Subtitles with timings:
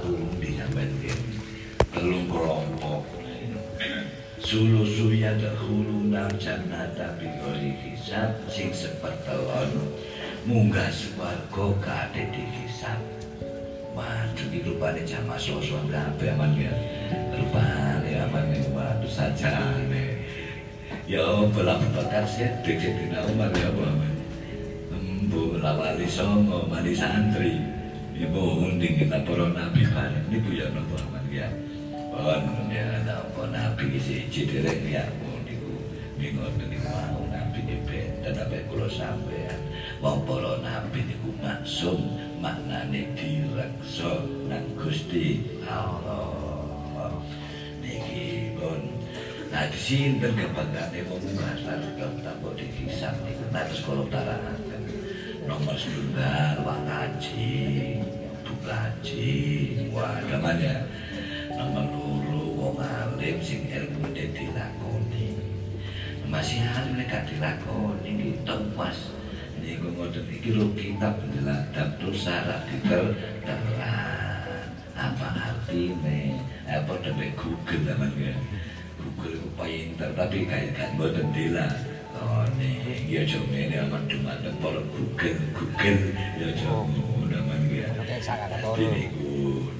[0.00, 0.88] turun di sampai
[1.92, 3.04] telung kelompok
[4.44, 9.72] Sulu suya dahulu nang jannata bigori hisab sing sepertelon
[10.44, 13.00] munggah swarga kate dihisab
[13.94, 16.74] Waduh ini rupanya jamaah sosok kabeh aman ya.
[17.30, 19.54] Rupanya aman ya waduh saja
[21.08, 21.78] Ya bola
[22.26, 23.86] sih Dek dina umar ya apa
[24.92, 27.73] Embu lawali songo mani santri
[28.14, 31.50] Ibu unding kita para nabi bareng Ini bu ya nopo aman ya.
[32.14, 35.02] Pon ya nopo nabi siji dereng ya
[35.42, 35.74] niku
[36.14, 39.58] niku niku mau nabi benten apa kula sampean?
[39.98, 47.10] Wong para nabi niku maksum maknane direksa nang Gusti Allah.
[47.82, 48.94] Niki pun
[49.54, 53.46] Nah, di sini kebanggaannya mau ngasar kalau dikisah niku.
[53.54, 53.86] Nah terus
[55.44, 58.00] nomor setunggal wakaji
[58.48, 59.32] bukaji
[59.92, 60.88] wah namanya
[61.52, 65.36] nomor loro wong alim sing ilmu dilakoni.
[66.32, 66.64] Masih
[66.96, 69.12] nek gak dilakoni iki tewas
[69.60, 73.12] niku ngoten iki lho kitab diladap terus syarat detail
[73.44, 73.64] terang
[74.96, 76.40] apa artinya?
[76.72, 78.32] Apa demi Google namanya.
[78.96, 81.68] Google itu pinter tapi kayak kan boten dila.
[81.68, 85.98] oh nih Tony, ya cuma ini amat cuma ada pola kuken
[86.38, 86.86] ya cuma
[87.26, 87.90] udah mandi ya.
[88.78, 89.10] Jadi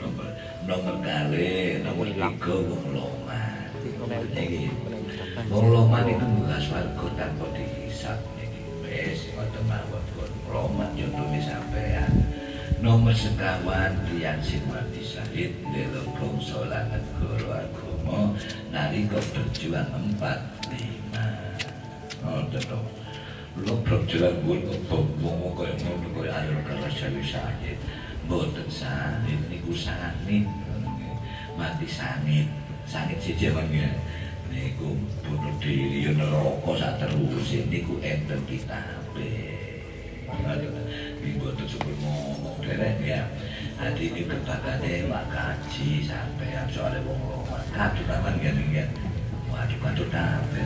[0.00, 0.28] nomor
[0.64, 2.56] nomor kali, nomor tiga.
[2.64, 3.40] bung loma.
[5.52, 11.28] Bung loma itu bukan soal kota kota hisap, jadi besi atau mawat kota loma jodoh
[11.28, 12.12] di sampean.
[12.82, 18.34] Nomor sekawan tiang simati sahid, lelokong solangat koro agomo,
[18.72, 20.40] nari kau berjuang empat
[20.72, 21.11] lima.
[22.22, 22.64] Ngoten
[23.84, 24.36] berjuang
[24.88, 26.88] pun wong kaya ngono kaya ayo karo
[27.20, 27.76] syahid
[28.24, 30.46] mboten sanit niku sanit
[31.58, 32.48] mati sanit
[32.86, 33.90] sanit siji ya.
[34.52, 37.48] Niku bunuh diri yo neraka sak terus.
[37.72, 39.32] Niku enten kitabe
[41.22, 43.24] Ibu tuh cukup ngomong derek ya.
[43.80, 48.84] Hati ini berbagane makaji sampai yang soalnya wong roman Kadut aman ya nih ya.
[49.52, 50.60] Waduh kadut apa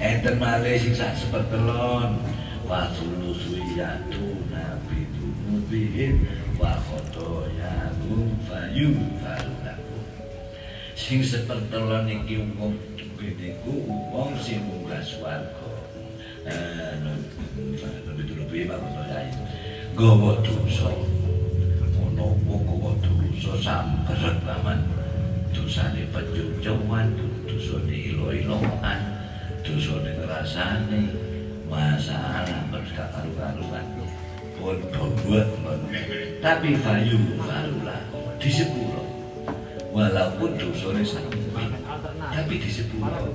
[0.00, 2.16] enten malih sing sak sepetelon
[2.64, 6.24] wa sulu suwi yatu nabi dumubihin
[6.56, 9.98] wa koto yamum fayu falaku.
[10.96, 12.78] Sing sepetelon iki umum
[13.18, 13.74] bediku
[14.14, 15.74] wong sing munggah suarko
[18.06, 19.44] nabi dumubihin wa koto yamum
[19.92, 20.88] gowo dosa.
[22.02, 24.80] Ono gowo dosa sampeyan paman
[25.52, 27.12] dosane pejuk cuman
[27.44, 29.21] dosa ilo-iloan
[29.62, 31.02] dosane ngerasane
[31.70, 33.86] masalah berdak karu-karuan.
[34.58, 34.78] Pun
[35.26, 35.46] buat
[36.38, 38.02] tapi fayu farulah
[38.38, 39.06] di sepuluh
[39.90, 41.66] walaupun dosane sampai
[42.30, 43.32] tapi di sepuluh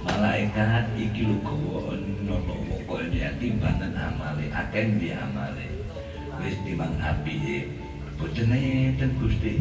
[0.04, 1.92] malaikat iki lho gowo
[2.24, 2.54] nono
[2.88, 5.66] kok dia timbangan amale aken di amale.
[6.40, 7.68] Wis timbang api
[8.16, 9.60] boten enten Gusti.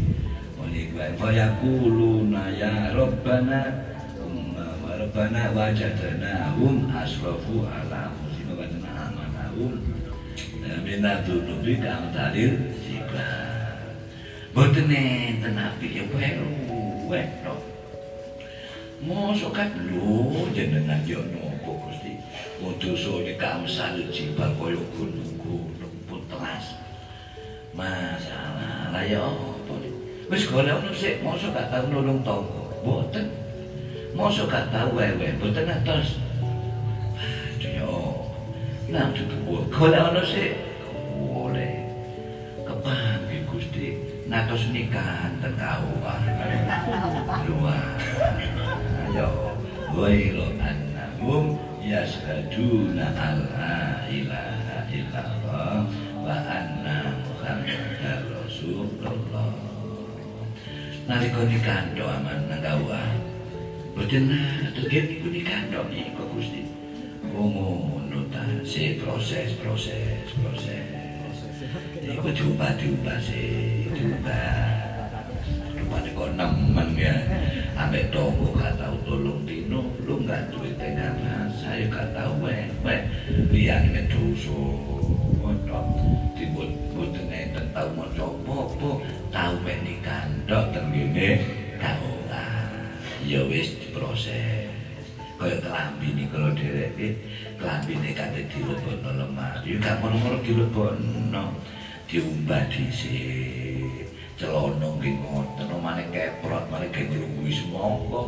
[0.60, 3.90] Menika fayaquluna ya rabbana
[5.00, 9.80] Rabbana wajadna hum asrafu ala musibah wa amanahum
[10.84, 13.96] minatu nubi kang dalil sibah
[14.52, 16.04] boten enten api ya
[17.08, 17.69] wae to
[19.00, 22.20] Mosok kan lho jenengan yo nopo Gusti?
[22.60, 26.76] Mutuso ni kamsal jibal koyo gunung-gunung putras
[27.72, 29.74] Masalah lah ya apa
[30.30, 32.62] Wis golek ono sik mosok gak tau nulung tangga.
[32.86, 33.32] Boten
[34.14, 36.20] Mosok gak tau wewe boten atos.
[37.56, 37.88] Aduh ya
[38.92, 40.54] Nang tutup golek ono sik.
[41.18, 41.88] Boleh
[42.68, 43.98] kepanggih Gusti
[44.30, 46.22] natos nikahan ten kawuhan
[47.50, 47.88] luar
[49.20, 49.52] ayo
[49.92, 55.84] ghairu annahum yashhaduna alla ilaha illallah
[56.24, 59.52] wa anna muhammadar rasulullah.
[61.04, 63.04] Nalika nikahan do aman nanggawa
[63.92, 64.32] boten
[64.72, 66.64] terjadi iku nikahan do niku Gusti.
[67.36, 70.88] Ngono ta si proses proses proses.
[72.08, 74.79] Iku diubah-diubah sih diubah
[75.90, 77.16] rupanya kok nemen ya.
[77.74, 83.02] Ambek tonggo gak tau tolong dino lu gak duit tegangan saya gak tau weh weh
[83.50, 84.78] lian meduso
[85.42, 85.86] kodok
[86.38, 88.70] dibut butuh nenten tau mau copo
[89.34, 91.42] tau weh di kandok tergini
[91.82, 92.14] tau
[93.26, 94.70] ya wis diproses.
[95.40, 97.18] Kaya kelambi ini kalau derek
[97.58, 99.80] kelambi ini kata dilebono lemari.
[99.82, 101.58] Gak mau-mau dilebono
[102.12, 105.68] diumbah disini celana nggih ngoten.
[105.68, 108.24] Omane keprot maneh ge nglungguhi semangka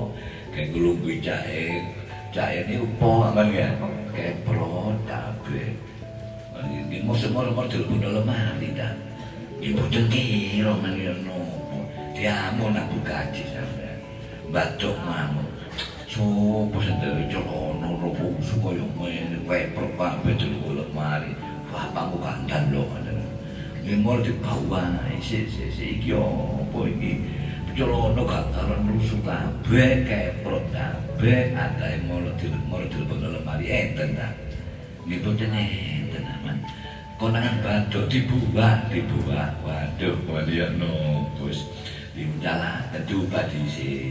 [0.52, 1.80] ge nglungguhi cahe
[2.36, 3.72] cahe niku apa amal ya?
[4.12, 5.72] Keprot kabeh.
[6.60, 8.94] Nggih mosok moro-moro lemah tindak
[9.58, 11.80] nggih boten kira maneh nopo.
[12.12, 13.98] Diamu nak buka sampean.
[14.52, 15.48] Batok mamu
[16.12, 21.24] Coba sendiri celana nopo suka yang main keprot kabeh dilebut lemah
[23.82, 27.14] ini mulai kawan isi isi isi iki apa iki?
[27.74, 34.28] Celono kataran rusuk kabe kaya perut kabe atai mulai dil mulai dil pun enten ta?
[35.10, 36.58] Ini boten enten aman.
[37.18, 41.70] Konangan badok dibuat dibuat waduh waliat nopus
[42.18, 44.10] diundalah kedubat diisi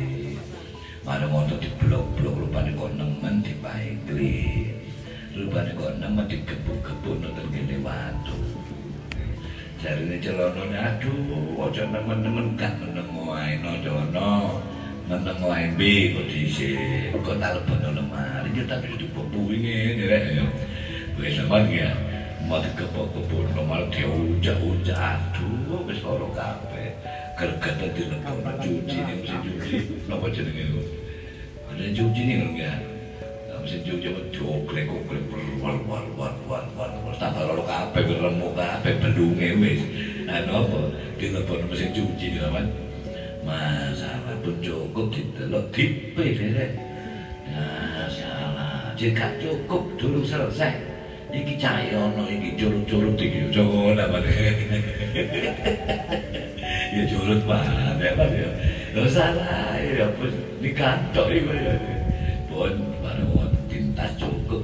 [1.03, 4.71] Mana ngontok di blok-blok rupanya kok nemen di baik li
[5.35, 8.60] Rupanya kok nemen di gebuk-gebuk nonton gini waduh.
[9.81, 14.61] Jari ini celonone aduh ojo nemen-nemen kan menengu ae no jono.
[15.09, 16.77] Menengu ae bi kok diisi
[17.17, 18.53] kok telepon lemari.
[18.53, 20.45] Ya tapi itu bobo ini rek ya.
[21.17, 21.97] Gue sama ya
[22.45, 26.93] mau dikepok-kepok nomor dia ujak-ujak aduh wis karo kabeh.
[27.41, 29.77] Gergete dilepon cuci ini mesti cuci.
[30.13, 30.77] Napa jenenge
[31.73, 32.73] ada cuci ini kan ya?
[33.61, 34.89] Mesin cuci joglek joglek
[35.61, 38.03] war war war war war tambah lalu kabeh
[40.51, 40.81] apa
[41.17, 42.67] dilepon mesin cuci kan
[43.47, 46.75] masalah pun cukup ditelok tipe derek
[47.47, 50.75] masalah jika cukup dulu selesai
[51.31, 54.31] iki cahaya ono iki curut-curut iki jowo namanya
[56.91, 58.51] ya curut banget ya
[58.91, 61.75] ya salah ya pun ya
[62.51, 63.47] pun baru
[64.19, 64.61] cukup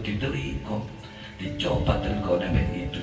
[1.38, 1.94] dicoba
[2.74, 3.00] itu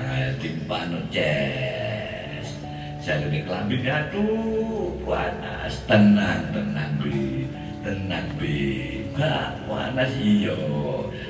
[0.00, 2.46] jazz timpano jazz
[3.00, 5.80] saya ini kelamin aduh panas.
[5.88, 7.48] Tenang tenang bi.
[7.80, 8.56] Tenang bi.
[9.16, 10.56] Gak panas iyo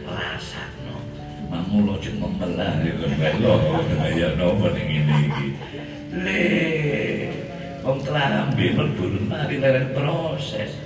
[0.07, 0.99] rasa no
[1.51, 3.57] mamulo cuma membelah ya kan melo
[4.15, 5.51] ya nomor yang ini
[6.15, 6.47] le
[7.81, 10.77] Wong kelambi melbur mari leren proses.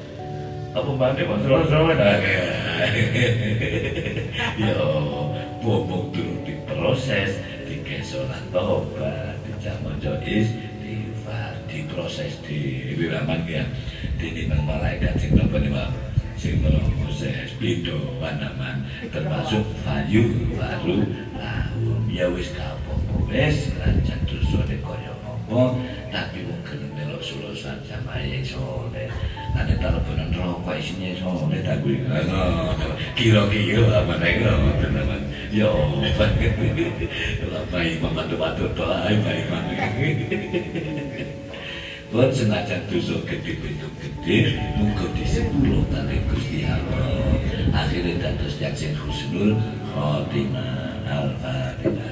[0.73, 1.81] Apa mandi mas rasa
[4.61, 4.79] yo
[5.65, 7.41] bobok dulu diproses
[8.05, 10.53] digesolan tobat dijaman jois
[10.85, 13.65] difar diproses di wiraman ya.
[14.21, 15.89] Di nang malaikat sing nih pak
[16.37, 16.61] sing
[17.01, 21.01] proses pido panaman termasuk fayu baru
[21.41, 22.05] lahum.
[22.13, 23.01] Ya wis kapok
[23.33, 25.81] wis lancar dosane kaya apa
[26.13, 29.09] tapi wong gelem sulusan sama yang soleh.
[29.57, 32.05] Ada teleponan rokok isinya soleh tak gue
[33.17, 36.11] kira-kira apa nih teman ya Allah
[37.73, 39.47] baik membantu-bantu doa baik
[42.15, 47.11] Buat sengaja tusuk gede itu gede, muka di sepuluh tadi Gusti Allah.
[47.75, 49.59] Akhirnya dados yang sing husnul
[49.91, 52.04] khotimah al-fatihah.